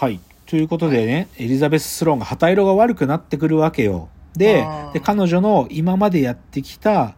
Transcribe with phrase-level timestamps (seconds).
[0.00, 0.20] はい。
[0.46, 4.08] ということでね、エリザベス・スローンが旗色が悪くなってくるわけよ。
[4.36, 7.16] でで彼女の今までやってきた、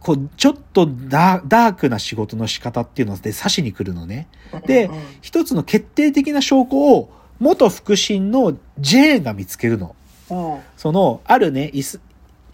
[0.00, 4.26] こう、ちょっとダダークな仕事の仕方っていうので刺しに来るのね。
[4.64, 4.88] で
[5.20, 7.10] 一つの決定的な証拠を、
[7.40, 9.94] 元腹心のジェーンが見つけるの。
[10.30, 12.00] うんその、あるね、イス、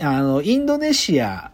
[0.00, 1.52] あの、インドネシア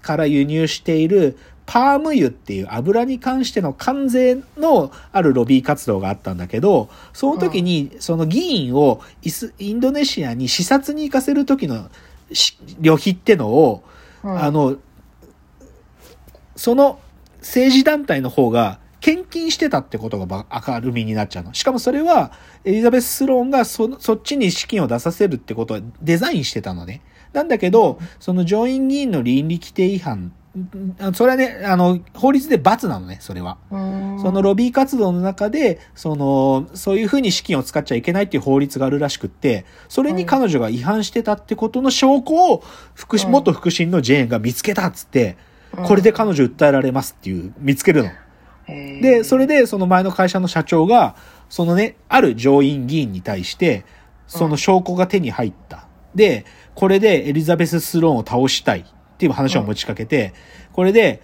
[0.00, 1.36] から輸入している
[1.70, 11.88] パーム油っていう油に関しての関税のあるロビー活動があったんだけど、その時にその議員をイスインドネシアに視察に行かせる時の
[12.32, 13.84] し旅費ってのを、
[14.24, 14.78] うんあの、
[16.56, 16.98] その
[17.38, 21.54] 政治団体の方が献金してたってことがば明るみになっちゃうの。
[21.54, 22.32] しかもそれは、
[22.64, 27.00] エリザベス・スローンがそそっちに資金を出させるってことはデザインしてたのね。
[27.32, 30.32] なんだけど、その上院議員の倫理規定違反、ん
[31.14, 33.58] それはね、あの、法律で罰なのね、それは。
[33.70, 42.62] うんそのロビー活動の中で、その、そういうふうに資金を使っちゃいけないっていう法律があるらしくって、それに彼女が違反してたってことの証拠を、
[42.94, 45.36] 福祉うん元腹心のジェーンが見つけたっつって、
[45.76, 48.10] うんこれで彼女訴えられますっていう、見つけるの。
[49.00, 51.14] で、それでその前の会社の社長が、
[51.48, 53.84] そのね、ある上院議員に対して、
[54.26, 55.86] その証拠が手に入った。
[56.14, 58.84] で、これでエリザベス・スローンを倒したい
[59.20, 60.32] っていう話を持ちかけて、
[60.72, 61.20] これで、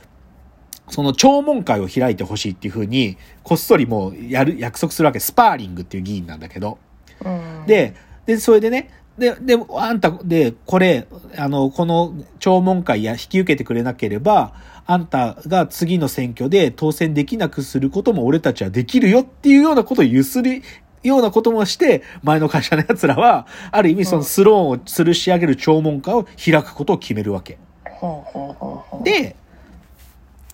[0.91, 5.19] その聴聞会を開いてほしいっていうふうに、こっそりもうやる、約束するわけ。
[5.19, 6.77] スパーリングっていう議員なんだけど。
[7.25, 7.95] うんで、
[8.27, 14.53] で、それでね、で、でも、あんた、で、これ、あの、この聴聞会や引き受けてくれなければ、
[14.85, 20.63] あんたが次の選挙で当選できなくすることも俺たちはできるよっていうようなことをゆすり、
[21.03, 27.59] ようなこともして、前の会社の奴らは、ある意味そのスローンを吊るし上げる聴聞会を開くことを決めるわけ。
[29.03, 29.37] で、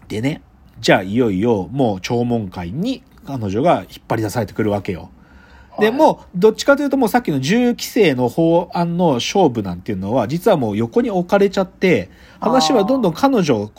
[0.09, 0.43] でね、
[0.81, 5.11] じゃあいよいよもう聴聞会に彼女が引っ張り出されてくるわけよ。
[5.79, 13.71] で、はいもう、どっちかというともうさっきの銃規制の法案の勝負なんていうのは、実はもう横に置かれちゃって、話はどんどん彼女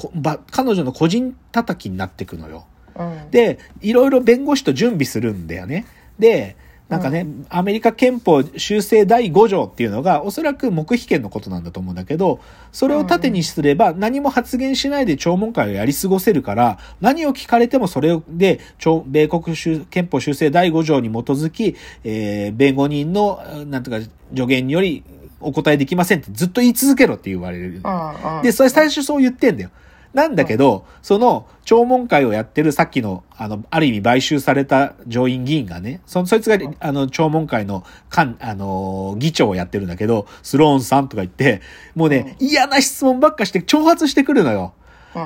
[0.50, 2.66] 彼女の個人叩きになっていくのよ。
[2.96, 5.86] うんで、いろいろ弁護士と準備するんだよね。
[6.20, 6.56] で、
[6.94, 12.40] なんかね、アメリカ憲法修正第5条っていうのが、おそらく黙秘権のことなんだと思うんだけど、
[12.72, 25.04] それを盾にすれば何も発言しないで聴聞会をやり過ごせるから、何を聞かれてもそれで、聴米国修憲法修正第5条に基づき、えー弁護人の、なんとか助言により
[25.40, 27.82] お答えできませんってずっと言い続けろって言われる。
[27.84, 29.72] うんうんで、それ最初そう言ってんだよ。
[30.14, 41.62] なんだけど、その、聴聞会をやってるさっきの、あの、ある意味買収された上院議員がね、そ、そいつが、あの、聴聞会の、かん、あのー、議長をやってるんだけど、スローンさんとか言って、
[41.96, 44.74] もうね、嫌な質問ばっかして挑発してくるのよ。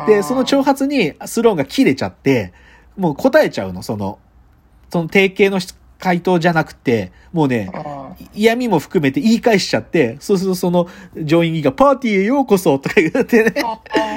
[0.07, 2.53] で、その挑発にスローンが切れちゃって、
[2.95, 4.19] もう答えちゃうの、その、
[4.89, 5.59] その定型の
[5.99, 10.87] 回答じゃなくて、もうね、うん嫌味も含めて言い返しちゃって、そうするとその
[11.23, 13.53] 上院議員がパーティーへようこそとか言ってね。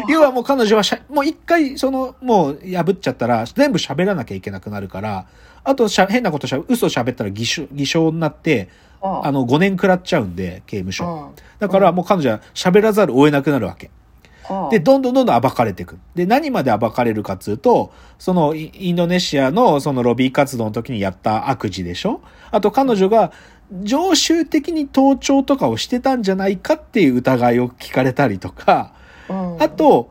[0.09, 5.27] 要はもう彼女はしゃ、もう一回その、もう破っちゃったら全部喋らなきゃいけなくなるから、
[5.65, 8.69] あとしゃ変なことしゃ、嘘喋ったら偽証、偽証になって、
[9.03, 11.05] うんあの5年食らっちゃうんで、刑務所。
[11.05, 13.91] うんだからもう彼女は喋らざるを得なくなるわけ。
[14.51, 14.69] うん。
[14.71, 15.99] で、どんどんどんどん暴かれていく。
[16.15, 22.21] で、何まで暴かれるかっつうと、そのイインドネシアのそのロビー活動の時にやった悪事でしょ？
[22.51, 23.33] あと彼女が
[23.83, 28.93] 常習的に盗聴とかをしてたんじゃないかっていう疑いを聞かれたりとか、
[29.29, 29.63] うん。
[29.63, 30.11] あと、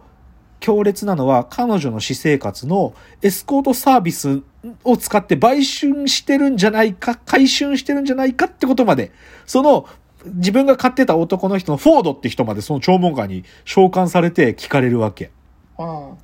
[0.62, 4.42] 強烈なのは彼女の私生活のエスコートサービス
[4.84, 9.12] を使って売春してるんじゃないか、回春してるんじゃないかってことまで、
[9.46, 9.88] その
[10.26, 15.32] 自分が飼ってた男の人のフォードって人までその聴聞会に召喚されて聞かれるわけ。
[15.78, 16.18] うん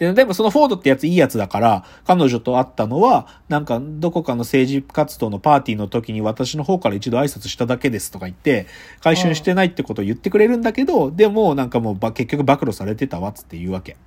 [0.00, 8.66] で、でもそのフォードってやついいやつだから、彼女と会ったのは、なんかどこかの政治活動のパーティーの時に私の方から一度挨拶しただけですとか言って、
[9.02, 13.98] 回収してないってことを言ってくれるんだけど、でもなんかもうば結局暴露されてたわっつって言うわけ。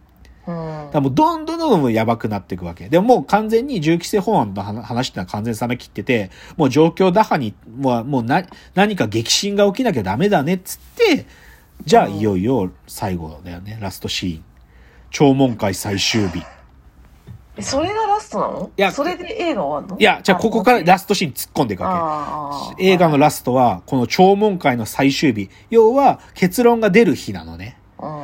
[1.00, 2.90] らもうどんどんどんどんやばくなっていくわけ。
[2.90, 8.44] でももう完全に銃規制法案の話話ってのは完全に冷め切ってて、もう状況打破に、もうもうな
[8.76, 11.26] 何か激震が起きなきゃダメだねっつって、
[11.86, 14.44] じゃあいよいよ最後だよね、ラストシーン。
[15.12, 16.44] 聴聞会最終日。
[17.56, 18.72] えそれがラストなの？
[18.76, 20.00] いやそれで映画終わんの？
[20.00, 22.84] いや、じゃあここからラストシーン突っ込んでいくわあけ。
[22.84, 25.52] 映画のラストは、この聴聞会の最終日。
[25.70, 27.78] 要は、結論が出る日なのね。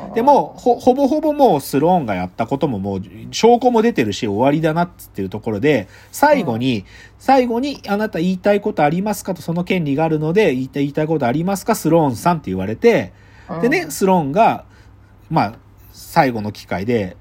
[0.10, 3.02] のでも、ほ、ほぼほぼもうスローンがやったことももう、
[3.32, 6.86] 証拠も出てるし終わりだなっつっていうところで、最後に、
[7.18, 13.14] 最後に、あなた言いたいことありますかと、その権利があるので、言いたい言いたいことありますかスローンさんって言われて、
[13.62, 14.66] でね、スローンが、
[15.30, 15.54] まあ、
[15.92, 17.16] 最後の機会で、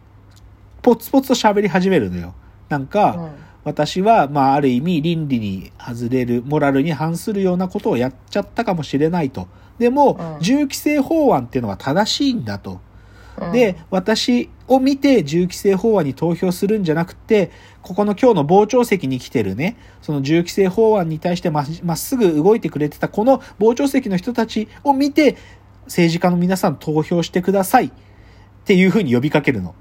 [0.82, 2.34] ポツポツと喋り始めるのよ。
[2.68, 3.30] なんか、
[3.64, 9.48] 私は、まあ、ある意味、倫理に外れる、モラルに反するようなことをやっちゃったかもしれないと。
[9.78, 10.42] でも、うん。
[10.42, 12.80] 銃規制法案っていうのは正しいんだと。
[13.40, 13.52] うん。
[13.52, 17.50] で、私を見て銃規制法案に投票するんじゃなくて、
[17.82, 25.36] ここの今日の傍聴席に来てるね、その銃規制法案に対してままっすぐ動いてくれてたこの傍聴席の人たちを見て、
[25.86, 27.86] 政治家の皆さん投票してください。
[27.86, 27.90] っ
[28.64, 29.74] ていうふうに呼びかけるの。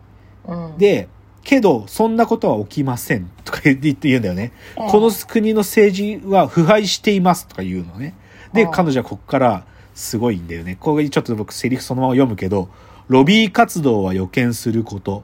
[0.47, 1.09] うん、で、
[1.43, 3.29] けど、そんなことは起きません。
[3.43, 4.53] とか言って言うんだよね。
[4.77, 4.87] うん。
[4.89, 7.47] この国の政治は腐敗しています。
[7.47, 8.15] とか言うのね。
[8.53, 8.71] で、うん。
[8.71, 9.65] 彼女はここから
[9.97, 10.77] すごいんだよね。
[10.79, 12.69] これちょっと僕セリフそのまま読むけど、
[13.07, 15.23] ロビー活動は予見すること。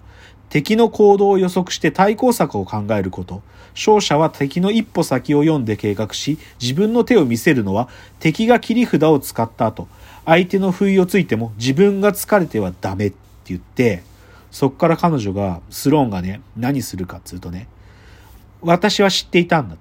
[0.49, 3.43] 敵の行動を予測して対抗策を考えること。
[3.75, 7.87] 勝者は敵の一歩先を読んで計画し、自分の手を見せるのは
[8.19, 9.87] 敵が切り札を使った後、
[10.25, 14.01] 相手の不意をついても自分が疲れてはダメって言って、
[14.49, 17.67] そっから彼女が、スローンがね、何するかっつうとね、
[18.61, 19.75] 私は知っていたんだ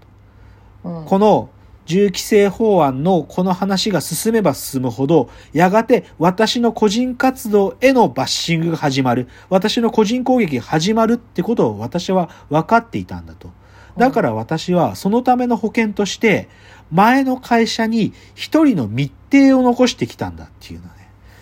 [0.83, 0.91] と。
[0.91, 1.49] うん、この
[1.87, 9.29] 銃規制法案のこの話が進めば進むほど、やがて私の個人活動へのバッシングが始まる。
[9.49, 13.51] 私の個人攻撃が始まるってことを私は分かっていたんだと。
[13.97, 16.49] だから私はそのための保険として、
[16.91, 20.93] 前の会社に一人の密偵を残してきたんだっていうのね。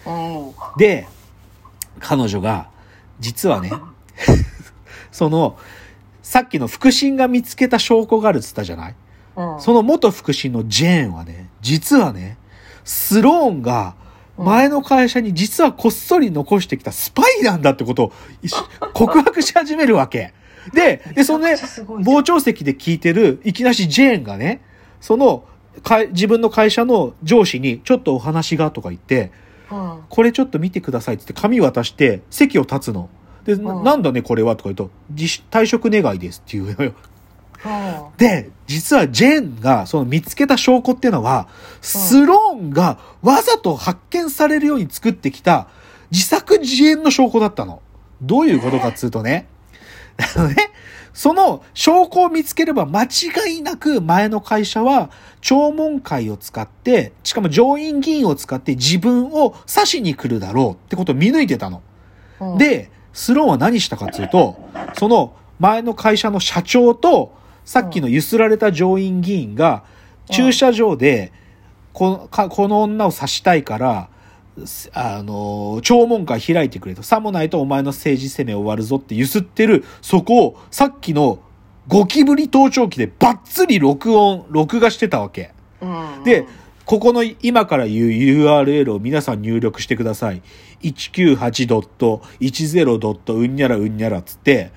[0.07, 1.07] うんで、
[1.99, 2.69] 彼女が、
[3.19, 3.71] 実はね、
[5.13, 5.59] その、
[6.23, 8.95] さっきの腹心が見つけた証拠があるっつったじゃない？
[9.55, 12.39] うん、その元腹心のジェーンはね、実はね、
[12.85, 13.95] スローンが
[14.37, 18.13] 前の会社に実はこっそり残してきたスパイなんだってことを
[18.95, 20.33] 告白し始めるわけ。
[20.73, 21.57] で、で、そのね
[22.05, 24.61] 傍聴席で聞いてる、いきなりジェーンがね、
[25.01, 25.45] その、
[26.11, 29.31] 自分の会社の上司にちょっとお話がとか言って、
[29.71, 30.03] うん。
[30.09, 33.09] これちょっと見てくださいって言って紙渡して席を立つの。
[33.45, 33.85] で、なうん。
[33.85, 34.91] なんだねこれはとか言うと、
[35.51, 36.95] 退職願いですっていう
[38.17, 41.49] で、実はジェーンがその見つけた証拠っていうのは、
[41.81, 45.69] スローンがわざと発見されるように作ってきた
[46.11, 47.83] 自作自演の証拠だったの。
[48.23, 49.47] どういうことかっつうとね、
[50.37, 50.71] あのね、
[51.13, 53.09] その証拠を見つければ間違
[53.57, 55.11] いなく前の会社は
[55.41, 61.83] 聴聞会を使って、しかも上院議員を使って自分を刺しに来るだろうってことを見抜いてたの。
[62.41, 64.57] うん、で、スローンは何したかっていうと、
[64.99, 67.40] その前の会社の社長と、
[67.71, 70.01] さっきのゆすられた上院議員が、うん
[70.33, 71.33] 駐車場で、
[71.93, 74.09] このかこの女を刺したいから、
[74.65, 77.03] すあの、聴聞会開いてくれと。
[77.03, 81.41] さもないとお前の政治攻め終わるぞってゆすってる、そこを、さっきの
[81.89, 85.51] ゴキブリ盗聴器でバッツリ録音、録画してたわけ。
[85.81, 85.87] う
[86.21, 86.47] ん、で、
[86.85, 90.43] ここの今から言う URL を皆さん入力してください。
[90.83, 93.35] 198.10.
[93.35, 94.71] うんにゃらうんにゃらっつって、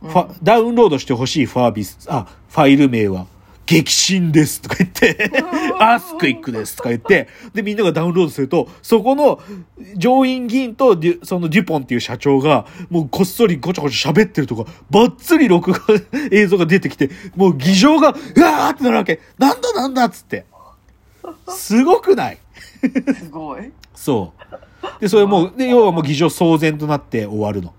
[0.00, 3.26] ファダウンロードしてほしいファービス、あ、ファイル名は、
[3.66, 5.30] 激震ですとか言って、
[5.78, 9.40] アースクイックですとか言って、で、みんながダウンロードすると、そこの
[9.94, 15.80] 上院議員とデュ、そのデュポンっていう社長が、もうこっそりごちゃごちゃ喋ってるとか、ばっつり録画、
[16.32, 19.20] 映像が出てきて、もう議場が、うわーってなるわけ。
[19.36, 20.46] なんだなんだっつって。
[21.48, 22.38] すごくない？
[23.18, 23.70] すごい。
[23.94, 24.32] そ
[24.98, 25.00] う。
[25.02, 27.74] で、それもう、で、要はもう議場騒然となって終わるの。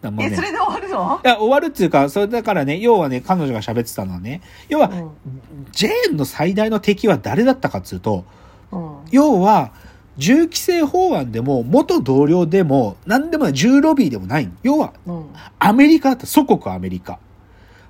[0.00, 1.20] だもうえ、ねそれで終わるの？
[1.24, 5.10] いや、終わるっていうか、それだからね、要はね、彼女が喋ってたのはね、要は、うん
[5.72, 8.24] ジェーンの最大の敵は誰だったかっつうと、
[8.72, 9.72] うん要は、
[10.16, 14.50] 銃規制法案でも、元同僚でも、何でもない、銃ロビーでもない。
[14.62, 15.26] 要は、うん
[15.58, 16.26] アメリカだった。
[16.26, 17.18] 祖国アメリカ。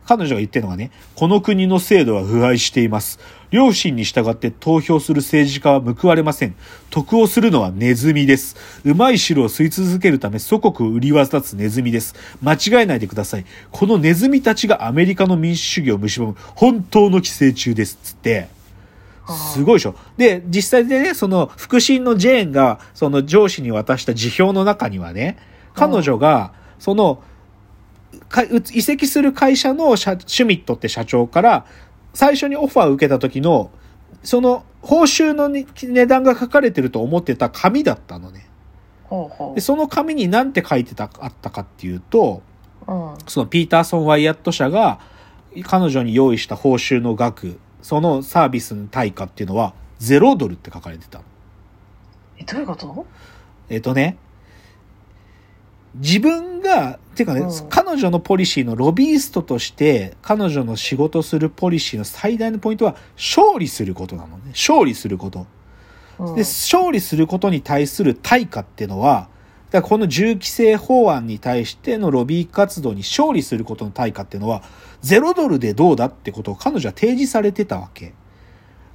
[0.07, 3.21] 彼女が言ってるのがね、この国の制度は腐敗しています。
[3.51, 6.55] 良心に従って投票する政治家は報われません。
[6.91, 8.57] 得をするのはネズミです。
[8.85, 12.15] うまい汁を吸い続けるため祖国を売り渡すネズミです。
[12.43, 13.45] 間違えないでください。
[13.71, 17.99] このネズミたちがアメリカの民主主義を蝕む本当の寄生虫です。
[18.03, 18.49] つって、
[19.55, 19.95] すごいでしょ。
[20.17, 25.39] で、実際でね、その、腹心のジェーンが、その上司に渡した辞表の中にはね、
[25.75, 27.23] 彼女が、その、
[28.29, 31.67] か移籍する会社の社シュミットって社長から、
[32.15, 33.71] 最初にオファーを受けた時の、
[34.23, 38.49] その、報酬のね値段が書かれてると思ってた紙だったのね。
[39.05, 42.43] ほうほで、その紙に何て書いてた、あったかっていうと、
[42.87, 42.93] う。
[42.93, 43.15] うん。
[43.27, 45.01] そのピーターソン・ワイヤット社が
[45.65, 51.25] 彼女に用意した報酬の額、そのサービスの対価っていうのは0ドルって書かれてたの。
[52.39, 53.07] え、どういうこと？
[53.69, 54.17] えっとね、
[55.95, 64.51] 自分が、てかね、うん彼女のポリシーのロビーストとして、彼女の仕事するポリシーの最大のポイントは、勝利することなのね。
[64.51, 65.47] 勝利すること。
[66.19, 69.29] うんで、勝利することに対する対価っていうのは、
[69.71, 74.63] だからこの銃規制法案に対してのロビー活動に勝利することの対価っていうのは、
[75.01, 78.13] ゼロドルでどうだってことを彼女は提示されてたわけ。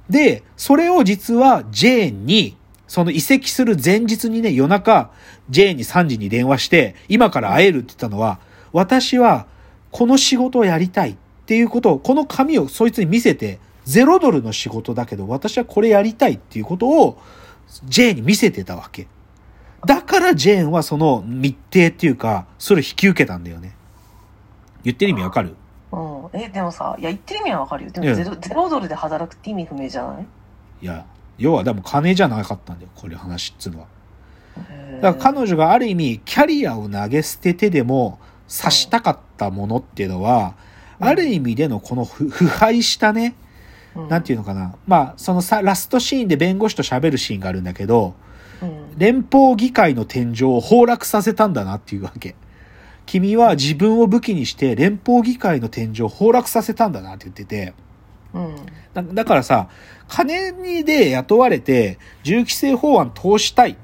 [0.08, 5.10] で、それを実はジェーンに、その移籍する前日にね、夜中、
[5.50, 8.38] ジェーンに3時に電話して、今から会えるって言ったのは、
[8.72, 9.46] 私は
[9.90, 11.16] この仕事をやりたいっ
[11.46, 17.18] ていうことを、この紙をそいつに見せて、ゼロドルの仕事だけど、私はこれやりたいっていうことを、
[17.84, 19.06] ジェーンに見せてたわけ。
[19.84, 23.76] だからジェーンはその密偵っていうか、それを引き受けたんだよね。
[24.82, 25.54] 言ってる意味わかる？
[25.92, 26.28] うん。
[26.32, 27.90] え、でもさ、いや、言ってる意味はわかるよ。
[27.90, 30.26] でもゼロ、ゼロドルで働くって意味不明じゃない？
[30.82, 31.04] いや、
[31.38, 33.86] 要はでも金じゃなかったんだよ、これ話っつうのは。
[35.02, 43.34] だから彼女がある意味、キャリアを投げ捨ててでも、刺したかったものっていうのは、うんある意味でのこの腐腐敗したね、
[44.08, 44.76] なんていうのかな。
[44.86, 48.14] まあ、そのさ、ラストシーンで弁護士と喋るシーンがあるんだけど、
[48.62, 48.98] うん。
[48.98, 52.34] 連邦議会の天井を崩落させたんだなっていうわけ。
[53.04, 57.74] 君は自分を武器にして連邦議会の天井を崩落させたんだなって言ってて、
[58.32, 58.56] うん。
[58.94, 59.68] だだからさ、
[60.08, 63.76] 金にで雇われて銃規制法案通したい、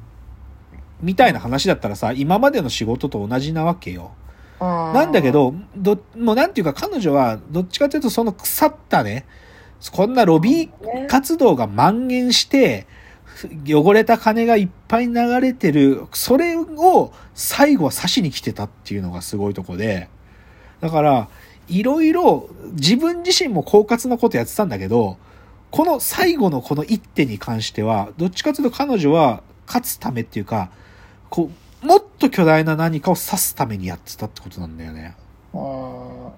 [1.01, 4.13] みたいな話だったらさ、今までの仕事と同じなわけよ。
[4.61, 9.27] ななんだけ、ど、ど、もうなんていうか彼女は、どっちかというとその腐ったね、
[9.91, 12.87] こんなロビー活動が蔓延して、
[13.67, 20.09] 汚れた金がいっぱい流れてる、それを最後は刺しに来てたっていうのがすごいとこで、
[20.81, 21.29] だから、
[21.69, 25.17] いろいろ自分自身も狡猾なことやってたんだけど、
[25.73, 30.71] この最後のこの一手に関しては、どっちかというと彼女は勝つためっていうか、
[31.31, 31.51] こ
[31.83, 35.17] う、もっと巨大な何かを指すためにやってたってことなんだよね。
[35.55, 36.33] うん。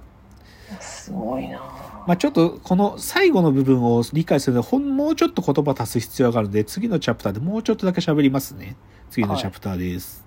[0.80, 1.58] すごいな
[2.06, 8.76] まあちょっとこの最後の部分を理解するのはほんもうちょっと言葉足す必要があるので次のチャプターでもうちょっとだけ喋りますね。
[9.10, 10.23] 次のチャプターです。